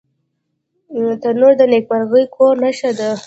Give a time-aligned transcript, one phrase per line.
[1.21, 3.09] تنور د نیکمرغه کور نښه ده